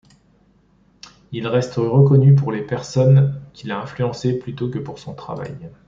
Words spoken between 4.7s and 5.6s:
pour son travail.